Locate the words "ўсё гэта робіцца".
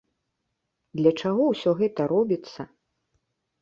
1.53-2.61